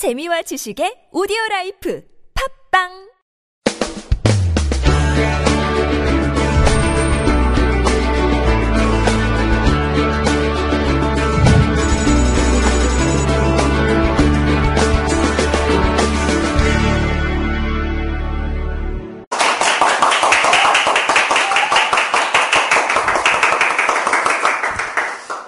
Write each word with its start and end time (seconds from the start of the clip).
재미와 0.00 0.40
지식의 0.40 1.12
오디오 1.12 1.36
라이프 1.50 2.02
팝빵 2.72 2.88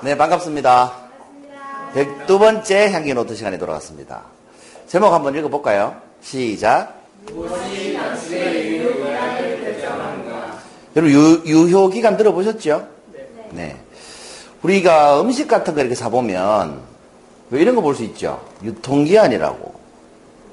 네, 0.02 0.14
반갑습니다. 0.18 0.92
102번째 1.94 2.90
향기 2.90 3.14
노트 3.14 3.34
시간에 3.34 3.56
돌아왔습니다. 3.56 4.41
제목 4.92 5.10
한번 5.10 5.34
읽어볼까요? 5.34 5.96
시작. 6.20 7.00
여러분, 10.94 11.14
유, 11.14 11.42
유효기간 11.46 12.18
들어보셨죠? 12.18 12.86
네. 13.52 13.74
우리가 14.60 15.22
음식 15.22 15.48
같은 15.48 15.74
거 15.74 15.80
이렇게 15.80 15.94
사보면, 15.94 16.82
왜 17.48 17.62
이런 17.62 17.74
거 17.74 17.80
볼 17.80 17.94
수 17.94 18.02
있죠? 18.04 18.44
유통기한이라고. 18.62 19.72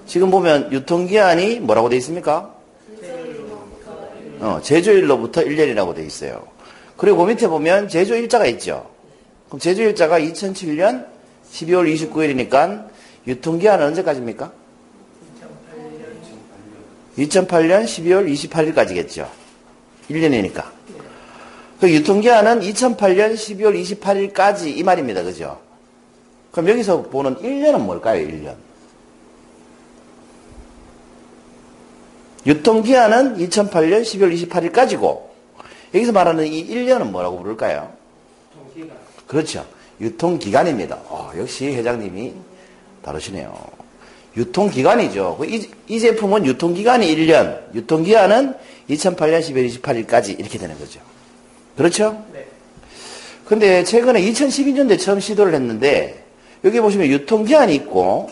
지금 0.07 0.31
보면 0.31 0.71
유통기한이 0.71 1.59
뭐라고 1.59 1.89
돼 1.89 1.97
있습니까? 1.97 2.53
어, 4.39 4.61
제조일로부터 4.63 5.41
1년이라고 5.41 5.93
돼 5.93 6.05
있어요. 6.05 6.47
그리고 6.95 7.17
그 7.17 7.23
밑에 7.25 7.49
보면 7.49 7.89
제조일자가 7.89 8.45
있죠. 8.45 8.89
그럼 9.49 9.59
제조일자가 9.59 10.17
2007년 10.21 11.05
12월 11.51 11.93
29일이니까 11.93 12.98
유통기한은 13.29 13.85
언제까지입니까? 13.85 14.51
2008년 17.17 17.83
12월 17.85 18.27
28일까지겠죠. 18.31 19.27
1년이니까. 20.09 20.65
그 21.79 21.93
유통기한은 21.93 22.61
2008년 22.61 23.33
12월 23.35 24.33
28일까지 24.33 24.75
이 24.75 24.83
말입니다. 24.83 25.23
그죠? 25.23 25.59
그럼 26.51 26.69
여기서 26.69 27.03
보는 27.03 27.35
1년은 27.35 27.81
뭘까요? 27.81 28.25
1년. 28.27 28.55
유통기한은 32.47 33.37
2008년 33.37 34.01
12월 34.01 34.49
28일까지고 34.49 35.21
여기서 35.93 36.11
말하는 36.11 36.47
이 36.47 36.67
1년은 36.67 37.11
뭐라고 37.11 37.37
부를까요? 37.37 37.93
그렇죠. 39.27 39.65
유통기간입니다. 40.01 40.95
어, 41.05 41.31
역시 41.37 41.67
회장님이 41.67 42.33
다르시네요. 43.01 43.53
유통기간이죠. 44.37 45.37
그 45.39 45.45
이, 45.45 45.69
이 45.87 45.99
제품은 45.99 46.45
유통기간이 46.45 47.15
1년, 47.15 47.73
유통기한은 47.73 48.53
2008년 48.89 49.39
12월 49.41 49.81
28일까지 49.81 50.39
이렇게 50.39 50.57
되는 50.57 50.77
거죠. 50.77 50.99
그렇죠? 51.75 52.23
네. 52.33 52.45
근데 53.45 53.83
최근에 53.83 54.21
2012년도에 54.21 54.99
처음 54.99 55.19
시도를 55.19 55.53
했는데 55.53 56.23
여기 56.63 56.79
보시면 56.79 57.07
유통기한이 57.07 57.73
있고 57.75 58.29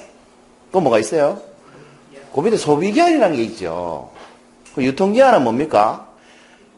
또 0.71 0.79
뭐가 0.79 0.99
있어요? 0.99 1.41
그 2.33 2.41
밑에 2.41 2.57
소비기한이라는 2.57 3.35
게 3.35 3.43
있죠. 3.43 4.11
그 4.75 4.83
유통기한은 4.83 5.43
뭡니까? 5.43 6.07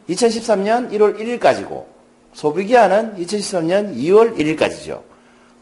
2013년 0.08 0.90
1월 0.92 1.18
1일까지고 1.18 1.84
소비기한은 2.32 3.16
2013년 3.16 3.94
2월 3.96 4.36
1일까지죠. 4.36 5.02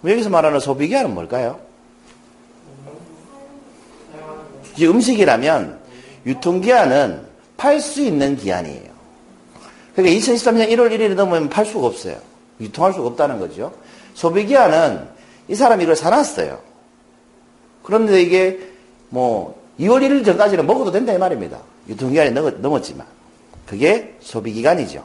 그럼 0.00 0.12
여기서 0.12 0.30
말하는 0.30 0.60
소비기한은 0.60 1.14
뭘까요? 1.14 1.58
이 4.78 4.86
음식이라면 4.86 5.78
유통기한은 6.26 7.26
팔 7.56 7.80
수 7.80 8.00
있는 8.00 8.36
기한이에요. 8.36 8.88
그러니까 9.94 10.20
2013년 10.20 10.68
1월 10.70 10.92
1일이 10.92 11.14
넘으면 11.14 11.48
팔 11.48 11.66
수가 11.66 11.86
없어요. 11.86 12.16
유통할 12.60 12.92
수가 12.92 13.08
없다는 13.08 13.40
거죠. 13.40 13.72
소비기한은 14.14 15.08
이 15.48 15.54
사람이 15.54 15.82
이걸 15.82 15.96
사놨어요. 15.96 16.60
그런데 17.82 18.22
이게 18.22 18.60
뭐 19.08 19.60
2월 19.80 20.02
1일 20.02 20.24
전까지는 20.24 20.66
먹어도 20.66 20.92
된다 20.92 21.12
이 21.12 21.18
말입니다. 21.18 21.58
유통기한이 21.88 22.30
넘었지만. 22.30 23.06
그게 23.66 24.16
소비기간이죠. 24.20 25.04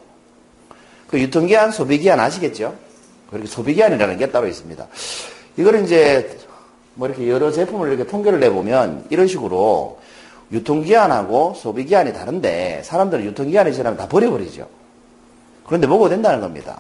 그 1.08 1.20
유통기한, 1.20 1.72
소비기한 1.72 2.20
아시겠죠? 2.20 2.76
그렇게 3.30 3.48
소비기한이라는 3.48 4.18
게 4.18 4.32
따로 4.32 4.48
있습니다. 4.48 4.88
이걸 5.58 5.84
이제 5.84 6.38
뭐 6.96 7.08
이렇게 7.08 7.30
여러 7.30 7.52
제품을 7.52 7.90
이렇게 7.90 8.06
통계를 8.06 8.40
내보면 8.40 9.06
이런 9.10 9.28
식으로 9.28 10.00
유통기한하고 10.52 11.54
소비기한이 11.56 12.14
다른데 12.14 12.82
사람들은 12.84 13.26
유통기한이 13.26 13.74
지나면 13.74 13.98
다 13.98 14.08
버려버리죠. 14.08 14.68
그런데 15.66 15.88
먹어도 15.88 16.10
된다는 16.10 16.42
겁니다. 16.42 16.80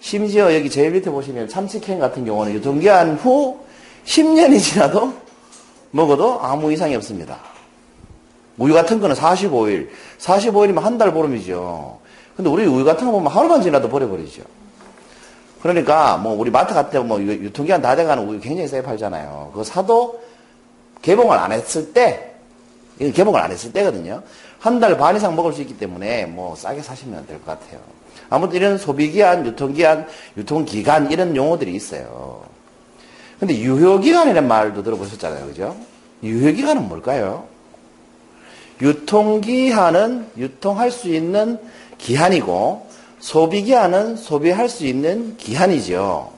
심지어 0.00 0.52
여기 0.54 0.68
제일 0.68 0.90
밑에 0.90 1.10
보시면 1.10 1.48
참치캔 1.48 2.00
같은 2.00 2.24
경우는 2.24 2.54
유통기한 2.54 3.14
후 3.14 3.60
10년이 4.04 4.58
지나도 4.60 5.12
먹어도 5.92 6.40
아무 6.40 6.72
이상이 6.72 6.96
없습니다. 6.96 7.38
우유 8.58 8.74
같은 8.74 8.98
거는 9.00 9.14
45일, 9.14 9.88
45일이면 10.18 10.80
한 10.80 10.98
달 10.98 11.12
보름이죠. 11.12 11.98
근데 12.36 12.50
우리 12.50 12.66
우유 12.66 12.84
같은 12.84 13.06
거 13.06 13.12
보면 13.12 13.30
하루만 13.30 13.62
지나도 13.62 13.88
버려버리죠. 13.88 14.42
그러니까 15.62 16.16
뭐 16.16 16.34
우리 16.34 16.50
마트 16.50 16.74
같은 16.74 16.90
데뭐 16.90 17.22
유통기한 17.22 17.80
다 17.80 17.94
돼가는 17.94 18.26
우유 18.26 18.40
굉장히 18.40 18.68
싸게 18.68 18.82
팔잖아요. 18.82 19.50
그거 19.52 19.62
사도 19.64 20.20
개봉을 21.02 21.36
안 21.38 21.52
했을 21.52 21.92
때, 21.92 22.34
개봉을 22.98 23.40
안 23.40 23.50
했을 23.50 23.72
때거든요. 23.72 24.22
한 24.58 24.78
달 24.80 24.96
반 24.96 25.16
이상 25.16 25.34
먹을 25.34 25.52
수 25.52 25.60
있기 25.62 25.76
때문에 25.78 26.26
뭐 26.26 26.54
싸게 26.56 26.82
사시면 26.82 27.26
될 27.26 27.38
것 27.38 27.46
같아요. 27.46 27.80
아무튼 28.30 28.56
이런 28.56 28.78
소비기한, 28.78 29.44
유통기한, 29.46 30.06
유통기간 30.36 31.10
이런 31.10 31.34
용어들이 31.36 31.74
있어요. 31.74 32.44
근데 33.38 33.56
유효기간이라는 33.58 34.46
말도 34.48 34.82
들어보셨잖아요. 34.82 35.46
그죠? 35.46 35.76
유효기간은 36.22 36.88
뭘까요? 36.88 37.44
유통기한은 38.80 40.28
유통할 40.36 40.90
수 40.90 41.08
있는 41.08 41.58
기한이고 41.98 42.86
소비기한은 43.22 44.16
소비할 44.16 44.68
수 44.68 44.84
있는 44.84 45.36
기한이죠. 45.36 46.30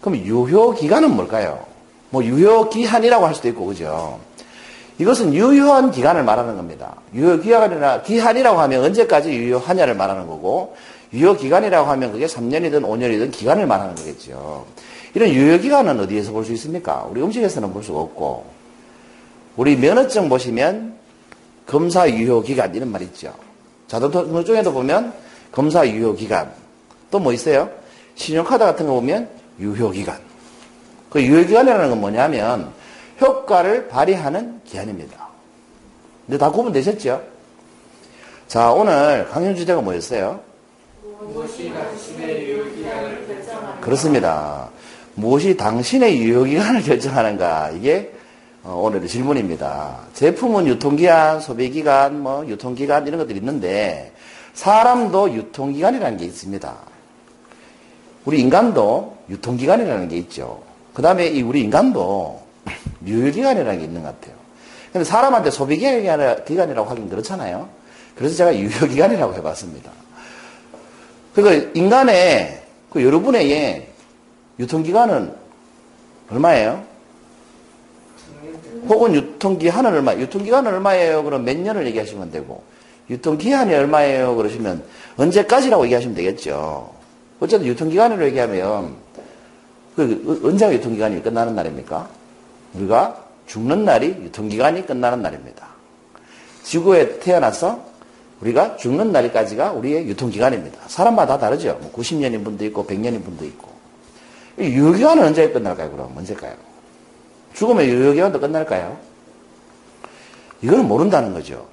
그럼 0.00 0.18
유효기간은 0.18 1.14
뭘까요? 1.14 1.66
뭐 2.10 2.24
유효기한이라고 2.24 3.26
할 3.26 3.34
수도 3.34 3.48
있고 3.48 3.66
그죠? 3.66 4.20
이것은 4.98 5.34
유효한 5.34 5.90
기간을 5.90 6.22
말하는 6.22 6.56
겁니다. 6.56 6.94
유효기간이나 7.12 8.02
기한이라고 8.02 8.60
하면 8.60 8.84
언제까지 8.84 9.32
유효하냐를 9.32 9.94
말하는 9.96 10.28
거고 10.28 10.76
유효기간이라고 11.12 11.90
하면 11.90 12.12
그게 12.12 12.26
3년이든 12.26 12.82
5년이든 12.82 13.32
기간을 13.32 13.66
말하는 13.66 13.96
거겠죠. 13.96 14.64
이런 15.14 15.28
유효기간은 15.28 15.98
어디에서 16.00 16.30
볼 16.30 16.44
수 16.44 16.52
있습니까? 16.52 17.04
우리 17.10 17.20
음식에서는 17.20 17.72
볼 17.72 17.82
수가 17.82 17.98
없고 17.98 18.46
우리 19.56 19.76
면허증 19.76 20.28
보시면 20.28 20.94
검사 21.66 22.08
유효기간 22.08 22.74
이런 22.76 22.92
말 22.92 23.02
있죠. 23.02 23.34
자동차 23.88 24.22
쪽에도 24.44 24.72
보면 24.72 25.12
검사 25.52 25.86
유효기간 25.86 26.50
또 27.10 27.18
뭐 27.18 27.32
있어요? 27.32 27.70
신용카드 28.14 28.64
같은 28.64 28.86
거 28.86 28.94
보면 28.94 29.28
유효기간 29.60 30.18
그 31.10 31.22
유효기간이라는 31.22 31.90
건 31.90 32.00
뭐냐면 32.00 32.72
효과를 33.20 33.88
발휘하는 33.88 34.60
기한입니다. 34.64 35.28
근데 36.26 36.38
다 36.38 36.50
구분되셨죠? 36.50 37.22
자 38.48 38.70
오늘 38.72 39.28
강연 39.30 39.54
주제가 39.54 39.80
뭐였어요? 39.82 40.40
무엇이 41.20 41.72
당신의 41.72 42.48
유효기간을 42.48 43.26
결정하는가? 43.26 43.80
그렇습니다. 43.80 44.70
무엇이 45.14 45.56
당신의 45.56 46.18
유효기간을 46.22 46.82
결정하는가 46.82 47.70
이게 47.70 48.12
어, 48.64 48.80
오늘의 48.84 49.08
질문입니다. 49.08 49.98
제품은 50.14 50.66
유통기한, 50.68 51.40
소비기간, 51.40 52.20
뭐 52.20 52.46
유통기간 52.46 53.06
이런 53.06 53.18
것들이 53.18 53.38
있는데 53.38 54.11
사람도 54.54 55.34
유통기간이라는 55.34 56.18
게 56.18 56.24
있습니다. 56.24 56.76
우리 58.24 58.40
인간도 58.40 59.16
유통기간이라는 59.30 60.08
게 60.08 60.16
있죠. 60.18 60.62
그 60.94 61.02
다음에 61.02 61.26
이 61.26 61.42
우리 61.42 61.62
인간도 61.62 62.40
유효기간이라는 63.06 63.78
게 63.78 63.84
있는 63.84 64.02
것 64.02 64.20
같아요. 64.20 64.40
근데 64.92 65.04
사람한테 65.04 65.50
소비기간이라고 65.50 66.84
하긴 66.84 67.08
그렇잖아요. 67.08 67.68
그래서 68.14 68.36
제가 68.36 68.56
유효기간이라고 68.56 69.34
해봤습니다. 69.34 69.90
그러니까 71.34 71.70
인간의 71.74 72.62
그 72.90 73.02
여러분의 73.02 73.88
유통기간은 74.58 75.34
얼마예요? 76.30 76.84
혹은 78.86 79.14
유통기한은 79.14 79.92
얼마? 79.94 80.14
유통기한은 80.14 80.74
얼마예요? 80.74 81.24
그럼 81.24 81.44
몇 81.44 81.56
년을 81.56 81.86
얘기하시면 81.86 82.30
되고 82.30 82.62
유통기한이 83.10 83.74
얼마예요? 83.74 84.36
그러시면 84.36 84.82
언제까지라고 85.16 85.84
얘기하시면 85.84 86.14
되겠죠. 86.14 86.90
어쨌든 87.40 87.66
유통기간으로 87.68 88.24
얘기하면 88.26 88.96
그 89.96 90.40
언제가 90.44 90.72
유통기간이 90.72 91.22
끝나는 91.22 91.54
날입니까? 91.54 92.08
우리가 92.74 93.24
죽는 93.46 93.84
날이 93.84 94.06
유통기간이 94.06 94.86
끝나는 94.86 95.22
날입니다. 95.22 95.66
지구에 96.62 97.18
태어나서 97.18 97.84
우리가 98.40 98.76
죽는 98.76 99.12
날까지가 99.12 99.72
우리의 99.72 100.08
유통기간입니다. 100.08 100.80
사람마다 100.86 101.38
다르죠. 101.38 101.78
뭐 101.80 101.92
90년인 101.92 102.44
분도 102.44 102.64
있고 102.66 102.86
100년인 102.86 103.24
분도 103.24 103.44
있고. 103.44 103.70
유효기간은 104.58 105.24
언제 105.24 105.48
끝날까요? 105.50 105.90
그럼 105.90 106.14
언제일까요? 106.16 106.54
죽으면 107.54 107.84
유효기간도 107.84 108.40
끝날까요? 108.40 108.98
이거는 110.62 110.86
모른다는 110.86 111.32
거죠. 111.32 111.66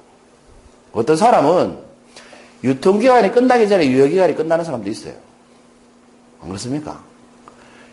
어떤 0.91 1.15
사람은 1.15 1.77
유통기간이 2.63 3.31
끝나기 3.31 3.67
전에 3.69 3.87
유효기간이 3.87 4.35
끝나는 4.35 4.65
사람도 4.65 4.89
있어요. 4.89 5.13
안 6.41 6.47
그렇습니까? 6.47 7.01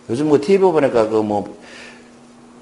요즘 0.09 0.29
뭐 0.29 0.41
TV 0.41 0.59
보니까 0.59 1.09
그 1.09 1.17
뭐, 1.17 1.57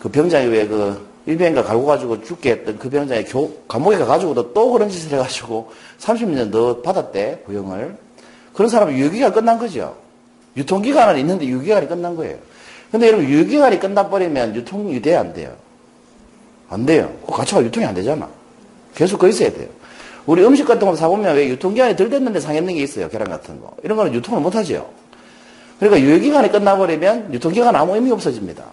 그 0.01 0.09
병장이 0.09 0.47
왜 0.47 0.67
그 0.67 1.15
일병인가 1.27 1.63
갈고 1.63 1.87
가지고 1.87 2.23
죽게 2.23 2.51
했던 2.51 2.79
그 2.79 2.91
병장이 2.91 3.25
교, 3.25 3.51
감옥에 3.67 3.97
가가지고도 3.97 4.53
또 4.53 4.71
그런 4.71 4.89
짓을 4.91 5.13
해가지고 5.13 5.71
30년 5.99 6.53
더 6.53 6.83
받았대, 6.83 7.43
구형을. 7.47 7.97
그런 8.53 8.69
사람은 8.69 8.95
유효기간 8.95 9.33
끝난 9.33 9.59
거죠. 9.59 9.97
유통기간은 10.57 11.19
있는데 11.21 11.47
유효기간이 11.47 11.89
끝난 11.89 12.15
거예요. 12.15 12.37
근데 12.93 13.09
여러분, 13.09 13.27
유효기간이 13.27 13.81
끝나버리면 13.81 14.55
유통이 14.55 15.01
돼, 15.01 15.17
안 15.17 15.33
돼요? 15.33 15.53
안 16.69 16.85
돼요. 16.87 17.13
그 17.27 17.33
가치가 17.33 17.63
유통이 17.63 17.87
안 17.87 17.95
되잖아. 17.95 18.29
계속 18.95 19.19
거 19.19 19.27
있어야 19.27 19.51
돼요. 19.51 19.69
우리 20.27 20.45
음식 20.45 20.67
같은 20.67 20.87
거 20.87 20.97
사보면 20.97 21.37
왜 21.37 21.49
유통기한이 21.49 21.97
덜 21.97 22.09
됐는데 22.09 22.41
상했는 22.41 22.75
게 22.75 22.83
있어요. 22.83 23.09
계란 23.09 23.29
같은 23.29 23.61
거. 23.61 23.75
이런 23.83 23.97
거는 23.97 24.15
유통을 24.15 24.41
못 24.41 24.55
하죠. 24.55 24.91
그러니까 25.79 26.01
유효기간이 26.01 26.51
끝나버리면 26.51 27.35
유통기간 27.35 27.75
아무 27.77 27.95
의미 27.95 28.11
없어집니다. 28.11 28.65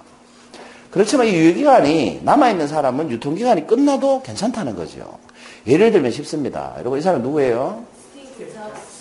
그렇지만 0.91 1.27
이 1.27 1.33
유효기간이 1.33 2.21
남아있는 2.23 2.67
사람은 2.67 3.11
유통기간이 3.11 3.67
끝나도 3.67 4.21
괜찮다는 4.23 4.75
거죠. 4.75 5.17
예를 5.67 5.91
들면 5.91 6.11
쉽습니다. 6.11 6.73
여러분, 6.79 6.99
이 6.99 7.01
사람 7.01 7.21
누구예요? 7.21 7.83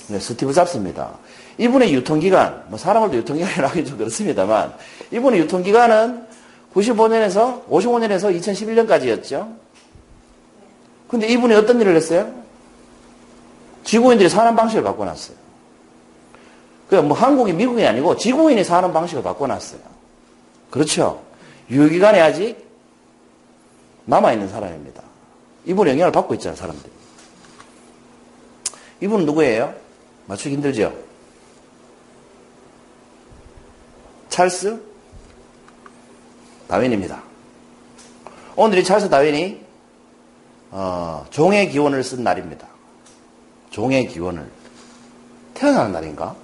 네, 0.09 0.19
스티브 0.19 0.53
잡스입니다. 0.53 1.19
이분의 1.59 1.93
유통기간, 1.95 2.65
뭐 2.69 2.79
사람을도 2.79 3.17
유통기간이라고 3.19 3.69
하긴 3.69 3.85
좀 3.85 3.99
그렇습니다만, 3.99 4.73
이분의 5.11 5.41
유통기간은 5.41 6.27
95년에서, 6.75 7.67
55년에서 7.69 8.37
2011년까지였죠. 8.41 9.49
근데 11.11 11.27
이분이 11.27 11.53
어떤 11.55 11.81
일을 11.81 11.97
했어요? 11.97 12.33
지구인들이 13.83 14.29
사는 14.29 14.55
방식을 14.55 14.85
바꿔놨어요. 14.85 15.37
그러니까 16.89 17.15
한국이 17.15 17.53
미국이 17.53 17.85
아니고 17.85 18.17
지구인이 18.17 18.63
사는 18.63 18.93
방식을 18.93 19.23
바꿔놨어요. 19.23 19.81
그렇죠? 20.71 21.23
유효기간이 21.69 22.21
아직 22.21 22.65
남아있는 24.05 24.49
사람입니다. 24.49 25.03
이분 25.65 25.89
영향을 25.89 26.13
받고 26.13 26.35
있잖아요, 26.35 26.57
사람들이. 26.57 26.93
이분은 29.01 29.27
누구예요? 29.27 29.75
맞추기 30.27 30.55
힘들죠? 30.55 30.93
찰스 34.29 34.81
다윈입니다. 36.69 37.23
오늘 38.55 38.79
이 38.79 38.85
찰스 38.85 39.09
다윈이 39.11 39.70
어, 40.71 41.27
종의 41.31 41.71
기원을 41.71 42.05
쓴 42.05 42.23
날입니다. 42.23 42.67
종의 43.71 44.09
기원을 44.09 44.49
태어나는 45.55 45.93
날인가? 45.93 46.35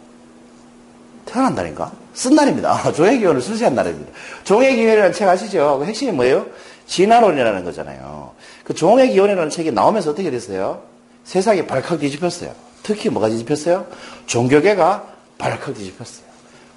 태어난 1.25 1.55
날인가? 1.55 1.93
쓴 2.15 2.35
날입니다. 2.35 2.93
종의 2.95 3.19
기원을 3.19 3.41
수시한 3.41 3.75
날입니다. 3.75 4.13
종의 4.45 4.75
기원이라는 4.75 5.13
책 5.13 5.29
아시죠? 5.29 5.79
그 5.79 5.85
핵심이 5.87 6.13
뭐예요? 6.13 6.47
진화론이라는 6.87 7.65
거잖아요. 7.65 8.33
그 8.65 8.75
종의 8.75 9.11
기원이라는 9.11 9.51
책이 9.51 9.73
나오면서 9.73 10.11
어떻게 10.11 10.31
됐어요? 10.31 10.83
세상이 11.25 11.67
발칵 11.67 11.99
뒤집혔어요. 11.99 12.53
특히 12.83 13.11
뭐가 13.11 13.29
뒤집혔어요? 13.29 13.87
종교계가 14.27 15.05
발칵 15.39 15.75
뒤집혔어요. 15.75 16.27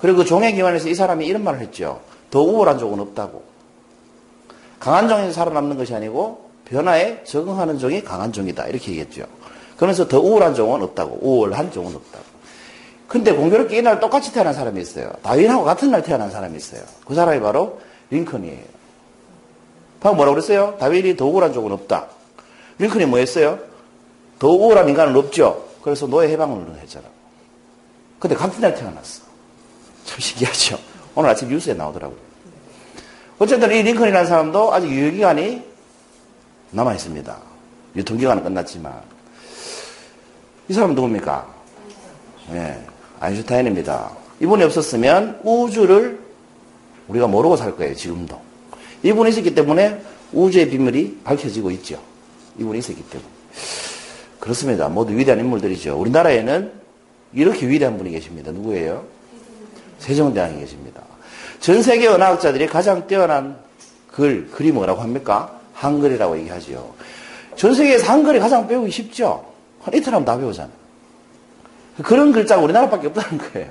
그리고 0.02 0.20
그 0.20 0.26
종의 0.26 0.54
기원에서 0.54 0.90
이 0.90 0.96
사람이 0.96 1.26
이런 1.28 1.44
말을 1.44 1.60
했죠. 1.60 2.02
더 2.32 2.42
우월한 2.42 2.80
종은 2.80 3.00
없다고. 3.00 3.44
강한 4.80 5.08
종이 5.08 5.32
살아남는 5.32 5.78
것이 5.78 5.94
아니고 5.94 6.49
변화에 6.70 7.24
적응하는 7.24 7.80
종이 7.80 8.04
강한 8.04 8.32
종이다. 8.32 8.68
이렇게 8.68 8.92
얘기했죠. 8.92 9.26
그러면서 9.76 10.08
더 10.08 10.20
우월한 10.20 10.56
종은 10.56 10.82
없다고. 10.84 11.20
우월한 11.22 11.72
종은 11.72 11.96
없다고. 11.96 12.26
근데 13.08 13.34
공교롭게 13.34 13.78
이날 13.80 14.00
똑같이 14.00 14.32
태어난 14.32 14.54
사람이 14.54 14.80
있어요. 14.80 15.12
다윈하고 15.24 15.64
같은 15.64 15.90
날 15.90 16.04
태어난 16.04 16.30
사람이 16.30 16.56
있어요. 16.58 16.82
그 17.06 17.16
사람이 17.16 17.40
바로 17.40 17.80
링컨이에요. 18.12 18.80
방금 20.00 20.18
뭐라고 20.18 20.36
그랬어요? 20.36 20.78
다윈이 20.80 21.18
더 21.18 21.26
우월한 21.26 21.54
종은 21.54 21.72
없다. 21.72 22.08
링컨이 22.78 23.06
뭐 23.06 23.20
했어요? 23.20 23.60
더 24.38 24.48
우월한 24.48 24.88
인간은 24.90 25.16
없죠. 25.16 25.66
그래서 25.82 26.06
노예 26.08 26.30
해방을 26.30 26.80
했잖아. 26.82 27.06
근데 28.20 28.36
같은 28.36 28.62
날 28.62 28.76
태어났어. 28.76 29.24
참 30.06 30.20
신기하죠. 30.20 30.78
오늘 31.16 31.32
아침 31.32 31.50
뉴스에 31.50 31.74
나오더라고요. 31.74 32.18
어쨌든 33.40 33.72
이 33.72 33.82
링컨이라는 33.82 34.28
사람도 34.28 34.74
아직 34.74 34.90
유효기간이 34.90 35.69
남아 36.72 36.94
있습니다. 36.94 37.38
유통기간은 37.96 38.44
끝났지만. 38.44 39.02
이 40.68 40.74
사람은 40.74 40.96
누굽니까? 40.96 41.48
예, 42.52 42.86
아인슈타인입니다. 43.20 44.12
이분이 44.40 44.64
없었으면 44.64 45.42
우주를 45.44 46.20
우리가 47.08 47.28
모르고 47.28 47.58
살 47.58 47.76
거예요, 47.76 47.96
지금도. 47.96 48.40
이분이 49.04 49.32
있었기 49.32 49.56
때문에 49.56 50.02
우주의 50.32 50.70
비밀이 50.70 51.22
밝혀지고 51.24 51.72
있죠. 51.72 52.00
이분이 52.60 52.80
있었기 52.80 53.04
때문에. 53.10 53.30
그렇습니다. 54.40 54.88
모두 54.88 55.16
위대한 55.16 55.40
인물들이죠. 55.40 56.00
우리나라에는 56.00 56.72
이렇게 57.34 57.68
위대한 57.68 57.98
분이 57.98 58.12
계십니다. 58.12 58.52
누구예요? 58.52 59.06
세종대왕이 60.00 60.60
계십니다. 60.60 61.02
전 61.60 61.82
세계 61.82 62.08
언어학자들이 62.08 62.68
가장 62.68 63.08
뛰어난 63.08 63.58
글, 64.08 64.50
글이 64.50 64.72
뭐라고 64.72 65.02
합니까? 65.02 65.59
한글이라고 65.80 66.38
얘기하죠. 66.40 66.94
전 67.56 67.74
세계에서 67.74 68.12
한글이 68.12 68.40
가장 68.40 68.68
배우기 68.68 68.92
쉽죠? 68.92 69.46
한 69.82 69.94
이틀 69.94 70.14
하면 70.14 70.26
다 70.26 70.38
배우잖아요. 70.38 70.80
그런 72.04 72.32
글자가 72.32 72.62
우리나라밖에 72.62 73.08
없다는 73.08 73.38
거예요. 73.38 73.70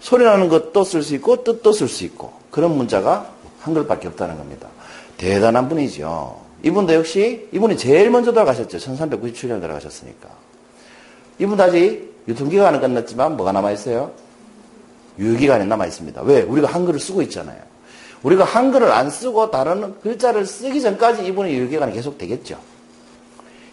소리 0.00 0.24
나는 0.24 0.48
것도 0.48 0.84
쓸 0.84 1.02
수 1.02 1.14
있고, 1.16 1.42
뜻도 1.42 1.72
쓸 1.72 1.88
수 1.88 2.04
있고, 2.04 2.32
그런 2.50 2.76
문자가 2.76 3.30
한글밖에 3.60 4.08
없다는 4.08 4.36
겁니다. 4.36 4.68
대단한 5.16 5.68
분이죠. 5.68 6.40
이분도 6.62 6.94
역시, 6.94 7.48
이분이 7.52 7.76
제일 7.76 8.10
먼저 8.10 8.32
돌아가셨죠. 8.32 8.78
1397년 8.78 9.60
돌아가셨으니까. 9.60 10.28
이분도 11.38 11.62
아직 11.62 12.14
유통기간은 12.28 12.80
끝났지만 12.80 13.36
뭐가 13.36 13.52
남아있어요? 13.52 14.10
유효기간이 15.18 15.66
남아있습니다. 15.66 16.22
왜? 16.22 16.42
우리가 16.42 16.68
한글을 16.68 17.00
쓰고 17.00 17.22
있잖아요. 17.22 17.58
우리가 18.26 18.42
한글을 18.42 18.90
안 18.90 19.08
쓰고 19.08 19.52
다른 19.52 20.00
글자를 20.00 20.46
쓰기 20.46 20.80
전까지 20.80 21.24
이분의 21.26 21.54
유효기간이 21.54 21.92
계속 21.92 22.18
되겠죠. 22.18 22.58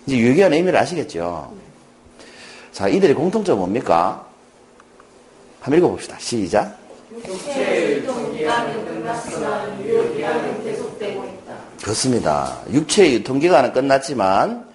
이제 0.05 0.15
유효기간의 0.15 0.59
의미를 0.59 0.77
아시겠죠? 0.77 1.51
자, 2.71 2.87
이들의 2.87 3.15
공통점 3.15 3.57
뭡니까? 3.57 4.27
한번 5.59 5.79
읽어봅시다. 5.79 6.19
시작. 6.19 6.77
그렇습니다. 11.81 12.61
육체의 12.71 13.15
유통기간은 13.15 13.73
끝났지만 13.73 14.67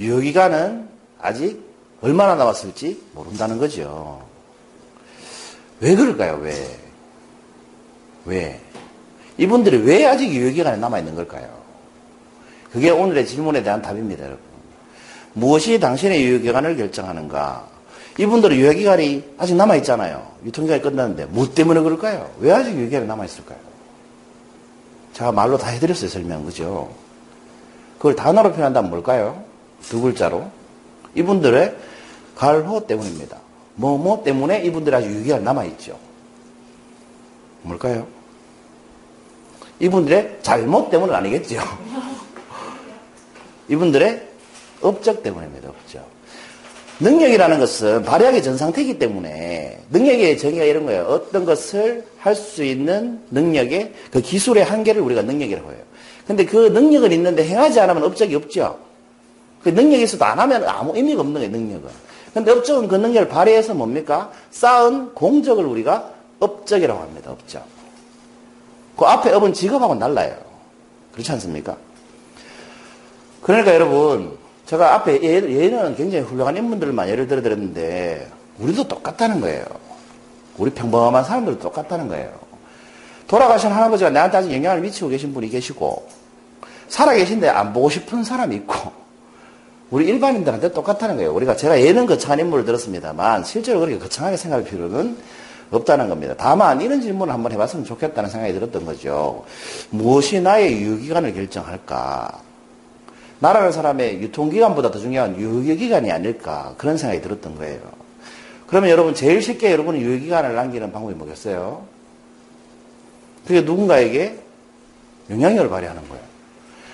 유효기간은 0.00 0.86
아직 1.18 1.64
얼마나 2.02 2.34
남았을지 2.34 3.00
모른다는 3.12 3.56
거죠. 3.56 4.22
왜 5.80 5.94
그럴까요? 5.94 6.40
왜? 6.42 6.78
왜? 8.26 8.60
이분들이 9.38 9.78
왜 9.78 10.06
아직 10.06 10.32
유효기간에 10.32 10.76
남아있는 10.76 11.14
걸까요? 11.14 11.48
그게 12.72 12.90
오늘의 12.90 13.26
질문에 13.26 13.62
대한 13.62 13.82
답입니다, 13.82 14.24
여러분. 14.24 14.42
무엇이 15.32 15.80
당신의 15.80 16.24
유효기간을 16.24 16.76
결정하는가? 16.76 17.66
이분들은 18.18 18.56
유효기간이 18.56 19.34
아직 19.38 19.56
남아있잖아요. 19.56 20.24
유통기간이 20.44 20.82
끝났는데. 20.82 21.26
뭐 21.26 21.52
때문에 21.52 21.80
그럴까요? 21.80 22.30
왜 22.38 22.52
아직 22.52 22.74
유효기간이 22.76 23.06
남아있을까요? 23.06 23.58
제가 25.12 25.32
말로 25.32 25.58
다 25.58 25.68
해드렸어요, 25.68 26.08
설명. 26.08 26.44
그죠? 26.44 26.92
그걸 27.98 28.14
단어로 28.14 28.50
표현한다면 28.50 28.90
뭘까요? 28.90 29.42
두 29.82 30.00
글자로. 30.00 30.50
이분들의 31.16 31.76
갈호 32.36 32.86
때문입니다. 32.86 33.38
뭐, 33.76 33.98
뭐 33.98 34.22
때문에 34.22 34.62
이분들이 34.62 34.94
아직 34.94 35.10
유효기간이 35.10 35.42
남아있죠. 35.42 35.98
뭘까요? 37.62 38.06
이분들의 39.80 40.38
잘못 40.42 40.90
때문은 40.90 41.14
아니겠죠. 41.14 41.60
이분들의 43.68 44.22
업적 44.82 45.22
때문입니다. 45.22 45.70
업적. 45.70 46.14
능력이라는 47.00 47.58
것은 47.58 48.02
발휘하기 48.04 48.42
전 48.42 48.56
상태이기 48.56 48.98
때문에 48.98 49.80
능력의 49.90 50.38
정의가 50.38 50.64
이런 50.64 50.86
거예요. 50.86 51.04
어떤 51.04 51.44
것을 51.44 52.04
할 52.18 52.34
수 52.36 52.62
있는 52.62 53.20
능력의 53.30 53.92
그 54.10 54.20
기술의 54.20 54.64
한계를 54.64 55.02
우리가 55.02 55.22
능력이라고 55.22 55.70
해요. 55.72 55.80
근데 56.26 56.44
그 56.46 56.68
능력은 56.68 57.12
있는데 57.12 57.44
행하지 57.44 57.80
않으면 57.80 58.04
업적이 58.04 58.36
없죠. 58.36 58.78
그 59.62 59.70
능력이 59.70 60.04
있어도 60.04 60.24
안 60.24 60.38
하면 60.38 60.64
아무 60.64 60.96
의미가 60.96 61.20
없는 61.20 61.34
거예요, 61.34 61.50
능력은. 61.50 61.88
근데 62.32 62.50
업적은 62.50 62.88
그 62.88 62.96
능력을 62.96 63.28
발휘해서 63.28 63.74
뭡니까? 63.74 64.30
쌓은 64.50 65.14
공적을 65.14 65.64
우리가 65.64 66.12
업적이라고 66.40 67.00
합니다, 67.00 67.30
업적. 67.30 67.64
그 68.96 69.04
앞에 69.04 69.32
업은 69.32 69.52
직업하고 69.52 69.98
달라요. 69.98 70.36
그렇지 71.12 71.30
않습니까? 71.32 71.76
그러니까 73.42 73.74
여러분, 73.74 74.36
제가 74.66 74.94
앞에 74.94 75.20
예, 75.22 75.40
는 75.40 75.94
굉장히 75.96 76.24
훌륭한 76.24 76.56
인물들만 76.56 77.08
예를 77.08 77.28
들어 77.28 77.42
드렸는데, 77.42 78.30
우리도 78.58 78.88
똑같다는 78.88 79.40
거예요. 79.40 79.64
우리 80.56 80.70
평범한 80.70 81.24
사람들도 81.24 81.60
똑같다는 81.60 82.08
거예요. 82.08 82.32
돌아가신 83.26 83.70
할아버지가 83.70 84.10
나한테 84.10 84.38
아직 84.38 84.52
영향을 84.52 84.80
미치고 84.80 85.08
계신 85.08 85.34
분이 85.34 85.48
계시고, 85.50 86.08
살아계신데 86.88 87.48
안 87.48 87.72
보고 87.72 87.90
싶은 87.90 88.24
사람이 88.24 88.54
있고, 88.56 88.92
우리 89.90 90.06
일반인들한테 90.06 90.72
똑같다는 90.72 91.16
거예요. 91.16 91.34
우리가 91.34 91.56
제가 91.56 91.80
예는 91.80 92.06
거창한 92.06 92.40
인물을 92.40 92.64
들었습니다만, 92.64 93.44
실제로 93.44 93.80
그렇게 93.80 93.98
거창하게 93.98 94.36
생각할 94.36 94.64
필요는 94.64 95.16
없다는 95.70 96.08
겁니다. 96.08 96.34
다만, 96.36 96.80
이런 96.80 97.00
질문을 97.00 97.32
한번 97.32 97.52
해봤으면 97.52 97.84
좋겠다는 97.84 98.30
생각이 98.30 98.52
들었던 98.52 98.84
거죠. 98.84 99.44
무엇이 99.90 100.40
나의 100.40 100.80
유효기간을 100.80 101.34
결정할까? 101.34 102.40
나라는 103.40 103.72
사람의 103.72 104.22
유통기간보다 104.22 104.90
더 104.90 104.98
중요한 104.98 105.36
유효기간이 105.36 106.10
아닐까? 106.10 106.74
그런 106.78 106.96
생각이 106.96 107.20
들었던 107.20 107.56
거예요. 107.56 107.80
그러면 108.66 108.90
여러분, 108.90 109.14
제일 109.14 109.42
쉽게 109.42 109.72
여러분은 109.72 110.00
유효기간을 110.00 110.54
남기는 110.54 110.92
방법이 110.92 111.14
뭐겠어요? 111.14 111.82
그게 113.46 113.60
누군가에게 113.60 114.38
영향력을 115.30 115.68
발휘하는 115.68 116.08
거예요. 116.08 116.24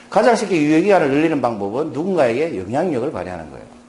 가장 0.08 0.34
쉽게 0.34 0.60
유효기간을 0.60 1.10
늘리는 1.10 1.40
방법은 1.40 1.92
누군가에게 1.92 2.58
영향력을 2.58 3.12
발휘하는 3.12 3.50
거예요. 3.50 3.79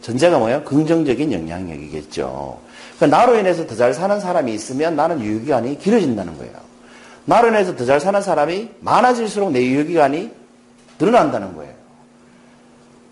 전제가 0.00 0.38
뭐예요? 0.38 0.64
긍정적인 0.64 1.32
영향력이겠죠. 1.32 2.58
그러니까 2.96 3.16
나로 3.16 3.38
인해서 3.38 3.66
더 3.66 3.74
잘 3.76 3.94
사는 3.94 4.18
사람이 4.20 4.52
있으면 4.54 4.96
나는 4.96 5.20
유효기간이 5.20 5.78
길어진다는 5.78 6.36
거예요. 6.38 6.52
나로 7.24 7.48
인해서 7.48 7.76
더 7.76 7.84
잘 7.84 8.00
사는 8.00 8.20
사람이 8.20 8.70
많아질수록 8.80 9.52
내 9.52 9.64
유효기간이 9.64 10.30
늘어난다는 10.98 11.54
거예요. 11.54 11.72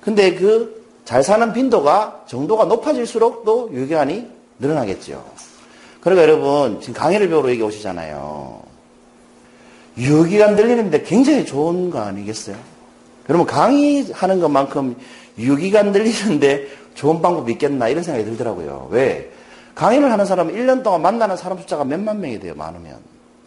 근데 0.00 0.34
그 0.34 0.76
잘 1.06 1.22
사는 1.22 1.52
빈도가 1.52 2.24
정도가 2.26 2.64
높아질수록 2.64 3.44
또 3.44 3.70
유효기간이 3.72 4.28
늘어나겠죠. 4.58 5.24
그러니까 6.00 6.22
여러분 6.24 6.80
지금 6.80 6.94
강의를 6.94 7.28
배우러 7.28 7.48
여기 7.48 7.62
오시잖아요. 7.62 8.60
유효기간 9.96 10.56
늘리는데 10.56 11.02
굉장히 11.04 11.46
좋은 11.46 11.90
거 11.90 12.00
아니겠어요? 12.00 12.56
여러분 13.28 13.47
강의하는 13.47 14.40
것만큼 14.40 14.97
유효기간 15.38 15.92
늘리는데 15.92 16.68
좋은 16.95 17.21
방법이 17.21 17.52
있겠나 17.52 17.88
이런 17.88 18.02
생각이 18.02 18.25
들더라고요. 18.25 18.88
왜? 18.90 19.30
강의를 19.75 20.11
하는 20.11 20.25
사람은 20.25 20.54
1년 20.54 20.83
동안 20.83 21.02
만나는 21.02 21.37
사람 21.37 21.59
숫자가 21.59 21.85
몇만 21.85 22.21
명이 22.21 22.40
돼요, 22.40 22.54
많으면. 22.56 22.97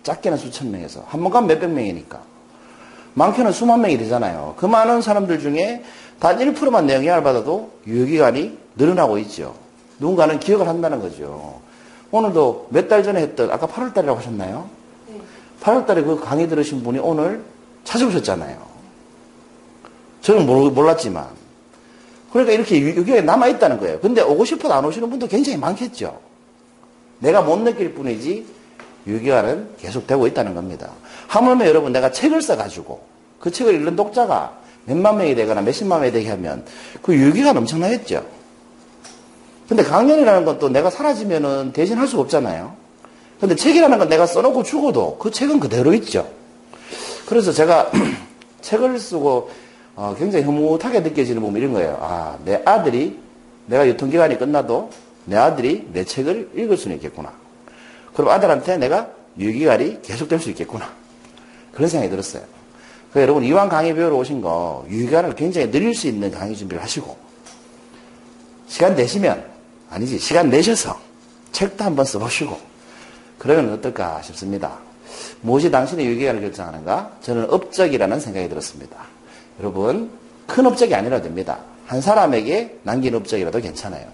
작게는 0.04 0.38
수천 0.38 0.70
명에서. 0.72 1.04
한 1.08 1.22
번 1.24 1.32
가면 1.32 1.48
몇백 1.48 1.70
명이니까. 1.72 2.20
많게는 3.16 3.52
수만 3.52 3.82
명이 3.82 3.98
되잖아요. 3.98 4.54
그 4.58 4.66
많은 4.68 5.02
사람들 5.02 5.40
중에 5.40 5.84
단 6.20 6.38
1%만 6.38 6.86
내 6.86 6.96
영향을 6.96 7.24
받아도 7.24 7.72
유효기간이 7.88 8.58
늘어나고 8.76 9.18
있죠. 9.20 9.56
누군가는 10.00 10.40
기억을 10.40 10.68
한다는 10.68 11.02
거죠. 11.02 11.60
오늘도 12.12 12.68
몇 12.70 12.88
달 12.88 13.04
전에 13.04 13.22
했던, 13.22 13.50
아까 13.52 13.66
8월달이라고 13.68 14.16
하셨나요? 14.18 14.70
8월달에 15.62 16.06
그 16.06 16.20
강의 16.20 16.48
들으신 16.48 16.84
분이 16.84 17.00
오늘 17.00 17.42
찾아오셨잖아요. 17.84 18.69
저는 20.30 20.46
몰랐지만. 20.46 21.28
그러니까 22.32 22.54
이렇게 22.54 22.80
유교에 22.80 23.22
남아있다는 23.22 23.80
거예요. 23.80 24.00
근데 24.00 24.22
오고 24.22 24.46
싶어도 24.46 24.76
안 24.76 24.86
오시는 24.86 25.10
분도 25.10 25.28
굉장히 25.28 25.58
많겠죠. 25.58 26.20
내가 27.18 27.42
못 27.42 27.58
느낄 27.62 27.96
뿐이지 27.96 28.46
유교화는 29.08 29.70
계속되고 29.80 30.28
있다는 30.28 30.54
겁니다. 30.54 30.92
하물며 31.28 31.66
여러분 31.66 31.92
내가 31.92 32.12
책을 32.12 32.44
써가지고 32.44 33.02
그 33.40 33.50
책을 33.50 33.74
읽는 33.74 33.96
독자가 33.96 34.54
몇만 34.86 35.18
명이 35.18 35.34
되거나 35.34 35.62
몇십만 35.62 36.02
명이 36.02 36.12
되게 36.12 36.30
하면 36.30 36.64
그 37.02 37.16
유교가 37.16 37.50
엄청나겠죠. 37.52 38.24
근데 39.68 39.84
강연이라는 39.84 40.46
건 40.46 40.60
또 40.60 40.70
내가 40.70 40.92
사라지면은 40.92 41.74
대신할 41.74 42.08
수 42.08 42.20
없잖아요. 42.20 42.76
근데 43.40 43.56
책이라는 43.56 43.98
건 43.98 44.10
내가 44.10 44.28
써놓고 44.28 44.62
죽어도 44.62 45.18
그 45.18 45.32
책은 45.32 45.60
그대로 45.60 45.92
있죠. 45.96 46.30
그래서 47.26 47.52
제가 47.52 47.90
책을 48.62 49.00
쓰고 49.00 49.50
어, 50.00 50.16
굉장히 50.18 50.46
흐뭇하게 50.46 51.02
느껴지는 51.02 51.42
부분 51.42 51.60
이런 51.60 51.74
거예요. 51.74 51.98
아, 52.00 52.38
내 52.46 52.62
아들이 52.64 53.20
내가 53.66 53.86
유통기간이 53.86 54.38
끝나도 54.38 54.90
내 55.26 55.36
아들이 55.36 55.90
내 55.92 56.06
책을 56.06 56.52
읽을 56.56 56.78
수는 56.78 56.96
있겠구나. 56.96 57.34
그럼 58.14 58.32
아들한테 58.32 58.78
내가 58.78 59.10
유기간이 59.38 60.02
계속될 60.02 60.40
수 60.40 60.50
있겠구나. 60.52 60.90
그런 61.74 61.90
생각이 61.90 62.10
들었어요. 62.10 62.44
그래서 63.12 63.24
여러분 63.24 63.44
이왕 63.44 63.68
강의 63.68 63.94
배우러 63.94 64.16
오신 64.16 64.40
거 64.40 64.86
유기간을 64.90 65.36
굉장히 65.36 65.70
늘릴 65.70 65.94
수 65.94 66.08
있는 66.08 66.32
강의 66.32 66.56
준비를 66.56 66.82
하시고 66.82 67.18
시간 68.70 68.96
내시면 68.96 69.44
아니지 69.90 70.18
시간 70.18 70.50
내셔서 70.50 70.98
책도 71.52 71.84
한번 71.84 72.06
써보시고 72.06 72.58
그러면 73.38 73.74
어떨까 73.74 74.22
싶습니다. 74.22 74.78
무엇이 75.42 75.70
당신의 75.70 76.06
유기간을 76.06 76.40
결정하는가? 76.40 77.18
저는 77.22 77.52
업적이라는 77.52 78.18
생각이 78.22 78.48
들었습니다. 78.48 79.19
여러분, 79.60 80.10
큰 80.48 80.66
업적이 80.66 80.96
아니라 80.96 81.22
됩니다. 81.22 81.60
한 81.86 82.02
사람에게 82.02 82.80
남긴 82.84 83.16
업적이라도 83.16 83.60
괜찮아요. 83.60 84.06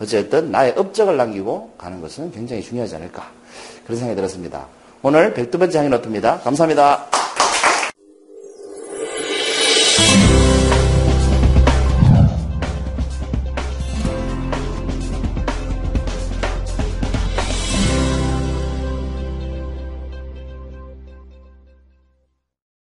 어쨌든 0.00 0.50
나의 0.50 0.74
업적을 0.76 1.16
남기고 1.16 1.74
가는 1.78 2.00
것은 2.00 2.32
굉장히 2.32 2.62
중요하지 2.62 2.96
않을까. 2.96 3.30
그런 3.84 3.98
생각이 3.98 4.16
들었습니다. 4.16 4.66
오늘 5.02 5.34
102번째 5.34 5.72
강의 5.72 5.90
노트입니다. 5.90 6.40
감사합니다. 6.40 7.11